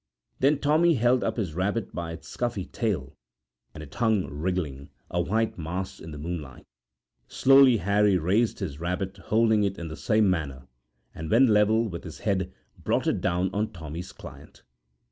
Then 0.39 0.57
Tommy 0.57 0.95
held 0.95 1.23
up 1.23 1.37
his 1.37 1.53
rabbit 1.53 1.93
by 1.93 2.11
its 2.11 2.27
scutty 2.27 2.65
tail, 2.71 3.15
and 3.71 3.83
it 3.83 3.93
hung 3.93 4.25
wriggling, 4.31 4.89
a 5.11 5.21
white 5.21 5.59
mass 5.59 5.99
in 5.99 6.09
the 6.09 6.17
moonlight. 6.17 6.65
Slowly 7.27 7.77
Harry 7.77 8.17
raised 8.17 8.57
his 8.57 8.79
rabbit 8.79 9.17
holding 9.17 9.63
it 9.63 9.77
in 9.77 9.89
the 9.89 9.95
same 9.95 10.27
manner, 10.27 10.65
and 11.13 11.29
when 11.29 11.45
level 11.45 11.87
with 11.87 12.03
his 12.03 12.17
head 12.17 12.51
brought 12.79 13.05
it 13.05 13.21
down 13.21 13.51
on 13.53 13.73
Tommy's 13.73 14.11
client. 14.11 14.63